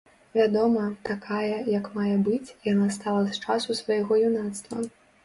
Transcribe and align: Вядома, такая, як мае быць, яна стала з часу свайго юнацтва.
Вядома, 0.35 0.85
такая, 1.09 1.57
як 1.71 1.85
мае 1.97 2.15
быць, 2.29 2.55
яна 2.71 2.87
стала 2.97 3.21
з 3.37 3.45
часу 3.45 3.77
свайго 3.81 4.19
юнацтва. 4.31 4.81